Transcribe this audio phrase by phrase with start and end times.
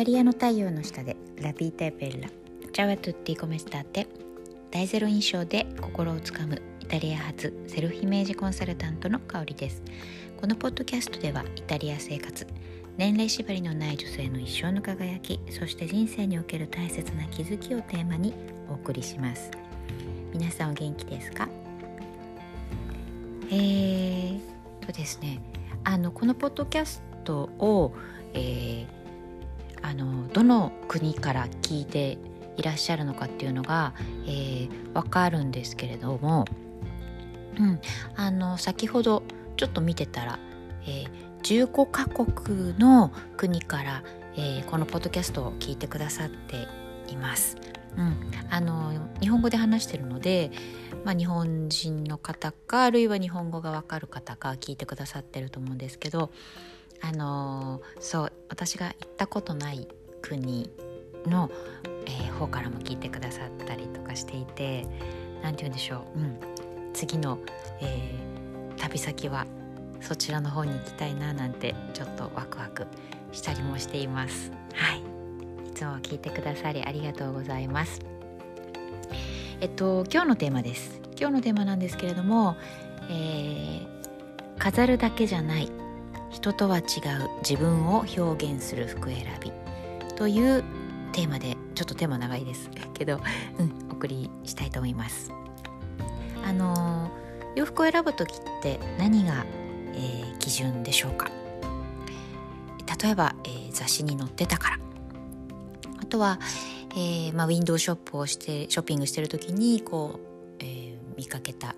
[0.00, 2.30] タリアの太陽の下でラビータ・ベッラ。
[2.72, 4.06] チャワトゥッティ・コメスターテ
[4.70, 9.82] 大ゼロ印象で心をつかむイタリア発セルフイメージコンサルタントの香りです。
[10.40, 12.46] このポッドキャストではイタリア生活
[12.96, 18.32] 年齢縛りのない女性の一生の輝きそして人生における大切な気づきをテーマに
[18.70, 19.50] お送りします。
[20.32, 21.46] 皆さんお元気ですか？
[23.50, 24.40] えー
[24.80, 25.42] とですね
[25.84, 27.92] あのこのポッドキャストを、
[28.32, 28.99] えー、
[29.82, 32.18] あのどの国から聞いて
[32.56, 33.94] いらっしゃるのかっていうのが、
[34.26, 36.44] えー、分かるんですけれども、
[37.58, 37.80] うん、
[38.16, 39.22] あの先ほど
[39.56, 40.38] ちょっと見てたら、
[40.86, 44.02] えー、15カ国の国から、
[44.36, 46.68] えー、このポッドキャストを聞いてくださって
[47.08, 47.56] います。
[47.96, 48.16] うん、
[48.50, 50.52] あの日本語で話してるので、
[51.04, 56.30] まあ、日本人の方かあるいは日本語がわかる方が聞いてくださってると思うんですけど
[57.02, 59.88] あのそう私が行ったことない
[60.22, 60.70] 国
[61.26, 61.50] の、
[62.06, 64.86] えー、方からも聞いてくださったりとかしていて
[65.42, 66.38] 何て言うんでしょう、うん、
[66.92, 67.38] 次の、
[67.80, 69.46] えー、旅先は
[70.00, 72.86] そちらの方に行きたいななんてちょっとワクワク
[73.32, 74.50] したりもしています。
[74.74, 78.00] はいいつも聞いてくださりありがとうございます。
[79.60, 81.00] えっと今日のテーマです。
[81.18, 82.56] 今日のテーマなんですけれども、
[83.10, 83.86] えー、
[84.58, 85.70] 飾るだけじゃない
[86.30, 86.84] 人とは違う
[87.42, 89.52] 自分を表現する服選び
[90.16, 90.64] という
[91.12, 93.20] テーマでちょっとテーマ長いですけど、
[93.58, 95.32] うん、お送りしたいと思います。
[96.44, 97.10] あの
[97.56, 99.44] 洋服を選ぶ時って何が、
[99.94, 101.30] えー、基準でしょうか？
[103.02, 104.78] 例えば、えー、雑誌に載ってたから。
[106.00, 106.38] あとは、
[106.92, 111.74] えーまあ、ウィンドウショップをしてショッピングしてる時にこう、えー、見かけた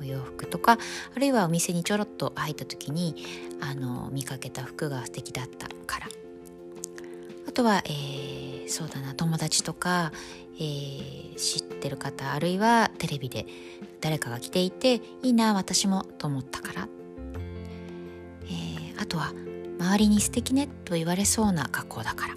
[0.00, 0.78] お洋服とか
[1.14, 3.24] あるいはお店にちょろっと入った時に
[3.60, 6.06] あの見かけた服が素敵だったから。
[7.48, 10.12] あとは、えー、そうだな友達とか、
[10.56, 13.46] えー、知ってる方あるいはテレビで
[14.00, 16.88] 誰かが着ていていいな私もと思ったから、
[18.44, 19.32] えー、あとは
[19.78, 22.34] 周りに素敵ねと言われそうな格好だから、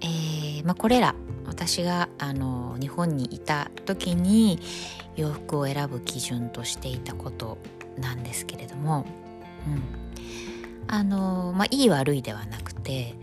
[0.00, 1.14] えーまあ、これら
[1.46, 4.60] 私があの日本にいた時に
[5.16, 7.58] 洋服を選ぶ基準としていたこと
[7.98, 9.06] なんですけれども、
[9.66, 9.82] うん、
[10.88, 13.14] あのまあいい悪いではなくて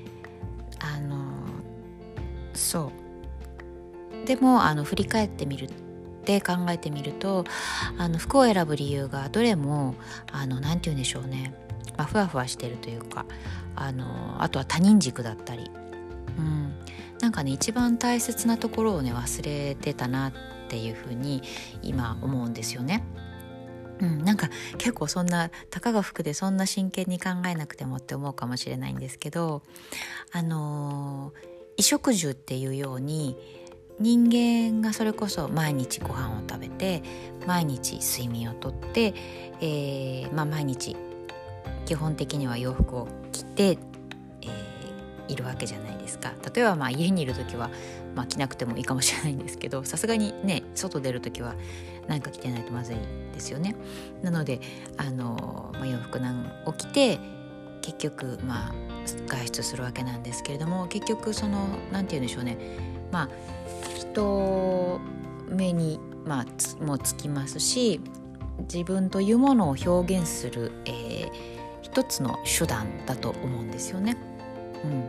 [0.80, 1.34] あの
[2.54, 2.92] そ
[4.24, 4.26] う。
[4.26, 5.72] でもあの振り返ってみるっ
[6.24, 7.46] て考えてみると
[7.98, 9.96] あの服を選ぶ理由がどれも
[10.32, 11.56] あのなんて言うんでしょうね、
[11.98, 13.26] まあ、ふわふわしてるというか
[13.76, 15.72] あのあとは他人軸だったり、
[16.38, 16.74] うん、
[17.20, 21.44] なんかね一番大切なところをね忘れてたなってていうふうに
[21.82, 23.04] 今思うんですよね。
[24.00, 29.62] うん、なんか結構そんなたかが服でそんな真剣に考えなくてもって思うかもしれないんですけど
[30.32, 31.34] あの
[31.78, 33.38] 衣食住っていうように
[34.00, 37.04] 人間がそれこそ毎日ご飯を食べて
[37.46, 39.14] 毎日睡眠をとって、
[39.60, 40.96] えーまあ、毎日
[41.86, 43.78] 基本的には洋服を着て
[44.42, 44.48] え
[45.28, 47.70] いるわけじゃないですか例えばまあ家にいる時は、
[48.16, 51.56] まあ、着なくてもいいかもしれないんですけど さすがにね外出る時は
[52.08, 52.96] 何か着てないとまずい
[53.34, 53.76] ですよね。
[54.22, 54.60] なので
[54.98, 57.20] あの、まあ、洋服なんを着て
[57.82, 58.74] 結局まあ
[59.28, 62.58] 外出するわけなんですけれども結局その何て言うんでしょうね。
[63.12, 63.30] まあ
[63.96, 65.00] 人
[65.50, 68.00] 目に、まあ、もつきますし
[68.62, 71.32] 自分というものを表現する、えー、
[71.82, 74.18] 一つの手段だと思うんですよね。
[74.84, 75.08] うん、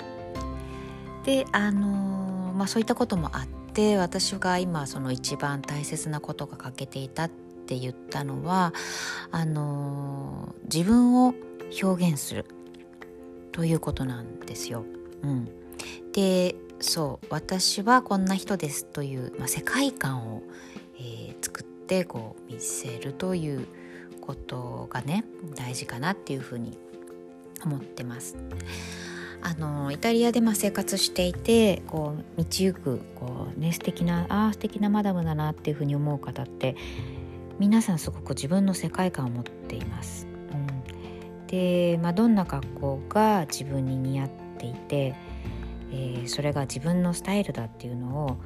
[1.25, 8.73] であの、まあそういったこともあって私が今その一番大切なことが欠けていたって言ったのは
[9.31, 11.35] あの、自分を
[11.83, 12.45] 表現する
[13.53, 14.85] ということなんですよ。
[15.23, 15.49] うん、
[16.13, 20.43] でそう私はこんな人ですという、まあ、世界観を、
[20.99, 23.67] えー、作ってこう見せるという
[24.21, 25.25] ことがね
[25.55, 26.77] 大事かなっていうふうに
[27.65, 28.37] 思ってます。
[29.43, 36.77] あのイタリアでま生活していてこう道行くこう、ね、素敵なああ素敵なマダムだなっていうふうに思う方って
[37.59, 40.27] 皆さんすごく自分の世界観を持っています。
[40.53, 45.15] うん、で、まあ、どんな格好が自分に似合っていて、
[45.91, 48.37] えー、それが自分のスタイルだっていうのを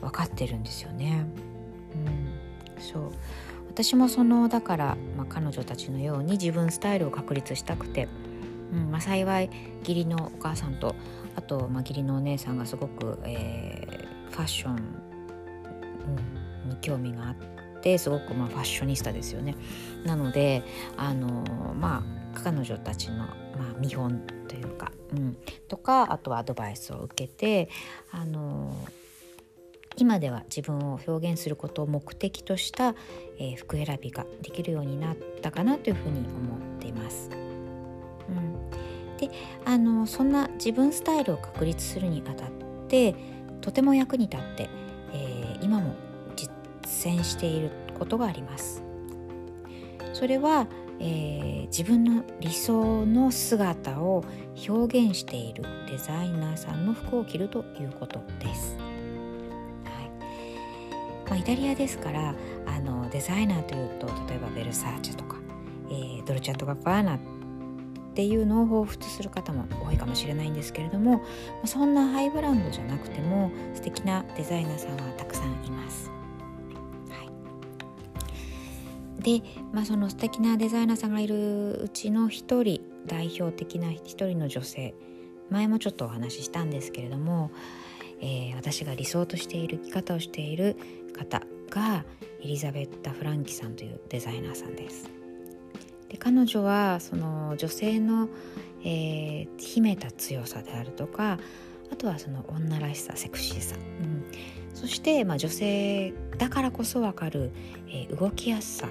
[0.00, 1.26] 分かってるんですよね。
[1.94, 3.12] うん、そう
[3.68, 8.08] 私もそのだから、まあ、彼女たちのように自分スタイルを確立したくて
[8.72, 9.50] うんまあ、幸い
[9.80, 10.94] 義理のお母さんと
[11.36, 14.76] あと、まあ、義理のお姉さんがすごく、えー、ファッション、
[16.64, 19.56] うん、に興味があってすごく、まあ、ファッショニスタですよね。
[20.04, 20.62] なので
[20.96, 21.44] あの
[21.74, 25.36] まあ彼女たちの、まあ、見本というか、うん、
[25.68, 27.68] とかあとはアドバイスを受けて
[28.10, 28.72] あの
[29.96, 32.94] 今では自分を表現することを目的とした、
[33.38, 37.49] えー、服選びができるようになったかなというふうに思っています。
[39.64, 42.50] あのそんな自分スタイルを確立するにあたっ
[42.88, 43.14] て
[43.60, 44.68] とても役に立って、
[45.12, 45.94] えー、今も
[46.36, 46.50] 実
[47.12, 48.82] 践していることがあります。
[50.12, 50.66] それは、
[50.98, 54.24] えー、自分の理想の姿を
[54.68, 58.76] 表現しているデザイナーさんの服を着るということです。
[59.84, 62.34] はいまあ、イタリアですから
[62.66, 65.36] あのデザイナーというと例えばベルサーチェとか、
[65.90, 67.18] えー、ドルチャットガッパーナ
[68.10, 71.22] っていうのを彷彿する方も多いかもしれないんですけれども
[71.64, 76.10] そんなハイブランドじゃなくても素敵なデザイナーさんはたくさんいます。
[79.20, 79.42] で、
[79.72, 84.94] まあ、その素敵なデザイナーさんがいるうちの一人代表的な一人の女性
[85.50, 87.50] 前もちょっとお話ししたんですけれども、
[88.20, 90.76] えー、私が理想としている生き方をしている
[91.12, 92.04] 方が
[92.42, 95.19] エリザベッタ・フランキさんというデザイナーさんです。
[96.10, 98.28] で彼女はその女性の、
[98.84, 101.38] えー、秘めた強さであるとか
[101.92, 104.24] あとはその女らしさセクシーさ、うん、
[104.74, 107.52] そして、まあ、女性だからこそ分かる、
[107.88, 108.88] えー、動きやすさ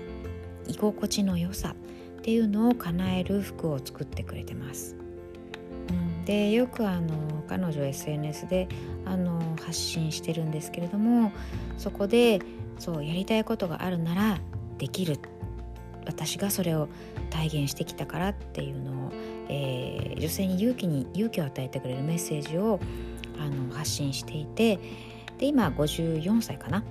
[0.67, 1.75] 居心地の良さ
[2.19, 4.95] っていうのを叶える服を作ってくれてます。
[5.89, 8.67] うん、でよくあの彼女 SNS で
[9.05, 11.31] あの発信してるんですけれども
[11.77, 12.39] そこで
[12.77, 14.39] そうやりたいことがあるなら
[14.77, 15.17] できる
[16.09, 16.89] 私がそれを
[17.29, 19.11] 体現してきたからっていうのを、
[19.47, 22.79] えー、女性に勇気に勇気を与えてくれるメッセージを
[23.39, 24.79] あの発信していて
[25.37, 26.83] で今54歳かな。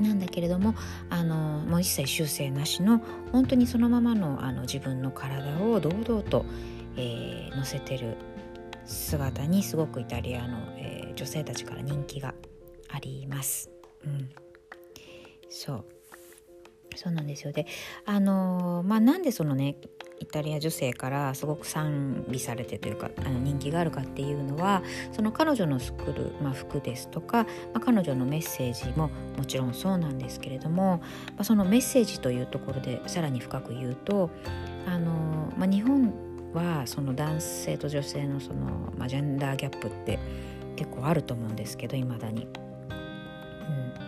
[0.00, 0.74] なんだけれども
[1.08, 3.00] あのもう一切修正なしの
[3.32, 6.44] 本当にそのままのあの自分の体を堂々と、
[6.98, 8.18] えー、乗せてる
[8.84, 12.34] 姿にすごくイタリアの、えー、女性たちから人気が
[12.90, 13.70] あります。
[14.04, 14.28] うん、
[15.48, 15.95] そう。
[16.96, 17.52] そうなんですよ。
[17.52, 17.66] で
[18.04, 19.76] あの、まあなんでそのね
[20.18, 24.82] イタリア女性からすごく賛美されてというかあの人気があるかっていうのは
[25.12, 31.02] その彼女の作る、まあ、服ですとか、まあ、彼女のメッセージももちろんそうなんですけれども、ま
[31.38, 34.30] あ、そのメッセージというところでさらに深く言うと
[34.86, 36.12] あの、まあ、日本
[36.54, 40.18] はその男性と女性のその、まあ、ジェンダーギャップって
[40.76, 42.94] 結構あると思うんですけどいまだに、うん、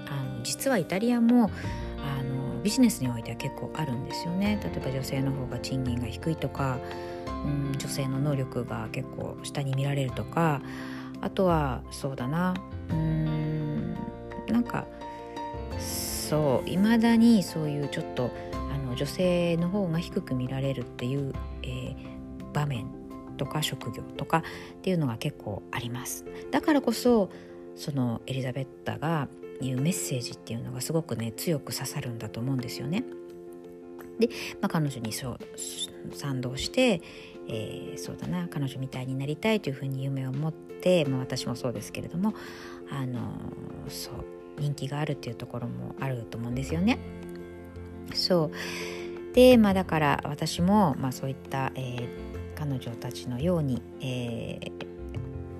[0.08, 1.50] あの実はイタリアも
[2.04, 4.60] あのビジネスにおいては結構あるんですよね。
[4.62, 6.78] 例えば女性の方が賃金が低いとか、
[7.44, 10.60] うん、女性の能力が結構下に見られるとか
[11.20, 12.54] あとはそうだな。
[12.90, 13.94] うん
[14.48, 14.86] なんか
[15.78, 18.30] そういまだにそういうちょっと
[18.72, 22.86] あの女性の方が低く見られるっていう、えー、場面
[23.36, 24.42] とか職業とかっ
[24.82, 26.24] ていうのが結構あります。
[26.50, 27.30] だからこそ
[27.76, 29.28] そのエリザベッタが
[29.60, 33.04] いうメッセージっていうのがすごくね強く刺さるんだと思うんですよね。
[34.18, 34.28] で、
[34.60, 35.38] まあ、彼女にそう
[36.12, 37.00] 賛同して、
[37.48, 42.34] えー、そうだな彼女みたいになりたいというふうに夢を持って、まあ、私もそうですけれども
[42.90, 43.20] あの
[43.88, 44.24] そう
[44.58, 46.98] 人気があるっていうところもあると思うんですよね。
[48.14, 52.08] そうでまあだから私も、まあ、そういった、えー、
[52.56, 54.72] 彼女たちのように、えー、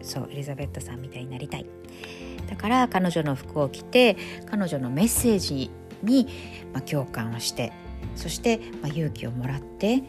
[0.03, 1.67] そうエリザベッタさんみたいになりたい。
[2.49, 5.71] だから彼女の服を着て彼女のメッセージ
[6.03, 6.29] に、
[6.73, 7.73] まあ、共感をして
[8.17, 10.03] そして、まあ、勇気をもらって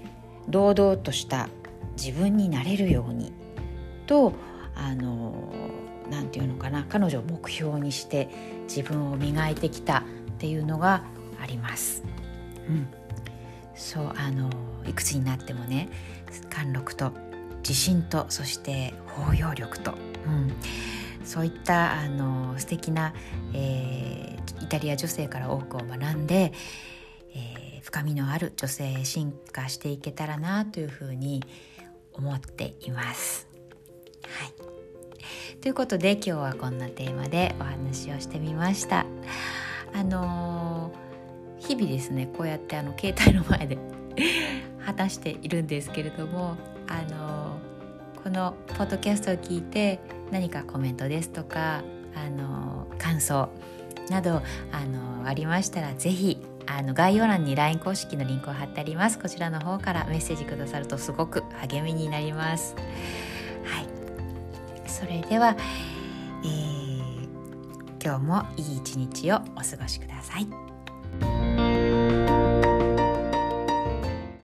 [0.48, 1.50] 堂々とした
[1.98, 3.34] 自分になれるように
[4.08, 4.34] と
[4.76, 5.54] あの
[6.10, 8.30] なんていうのかな彼女を目標にして
[8.64, 10.04] 自分を磨いてきたっ
[10.40, 11.04] ていうのが
[11.42, 12.04] あります。
[12.68, 12.88] うん、
[13.76, 14.50] そうあの
[14.88, 15.90] いくつになってもね
[16.50, 17.12] 貫禄と
[17.58, 19.94] 自信とそして包容力と、
[20.26, 20.54] うん、
[21.30, 23.14] そういったあの素敵な、
[23.54, 26.52] えー、イタリア女性から多くを学んで、
[27.36, 31.44] えー、深みのある女性へ進化していけたらなというふうに
[32.14, 33.48] 思っています。
[34.24, 39.06] はい、ということで今日はこんなテーマでお話をしてみました。
[39.94, 43.78] あのー、日々ですねこうやってあの携帯の前で
[44.82, 46.58] 話しているんですけれども
[46.88, 50.00] あのー、このポッドキャストを聞いて
[50.32, 51.84] 何かコメントですとか
[52.16, 53.50] あの感想
[54.10, 59.18] などあのありましたら是非あの概要欄に LINE 公式のリンクを貼ってあります。
[59.18, 62.76] こちらの方からメッセージくださるとすごく励みになります。
[63.64, 63.88] はい。
[64.88, 65.56] それでは、
[66.44, 70.69] えー、今日もいい一日をお過ごしください。